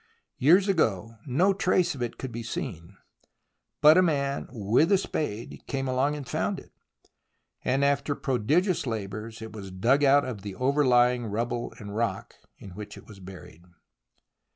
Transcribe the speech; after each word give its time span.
Years 0.39 0.67
ago 0.67 1.17
no 1.27 1.53
trace 1.53 1.93
of 1.93 2.01
it 2.01 2.17
could 2.17 2.31
be 2.31 2.41
seen, 2.41 2.97
but 3.81 3.99
a 3.99 4.01
man 4.01 4.47
with 4.49 4.91
a 4.91 4.97
spade 4.97 5.61
came 5.67 5.87
along 5.87 6.15
and 6.15 6.27
found 6.27 6.59
it, 6.59 6.71
and 7.63 7.85
after 7.85 8.15
prodigious 8.15 8.87
labours 8.87 9.43
it 9.43 9.53
was 9.53 9.69
dug 9.69 10.03
out 10.03 10.25
of 10.25 10.41
the 10.41 10.55
overlying 10.55 11.27
rubble 11.27 11.71
and 11.77 11.95
rock 11.95 12.33
in 12.57 12.71
which 12.71 12.97
it 12.97 13.05
was 13.05 13.19
buried. 13.19 13.61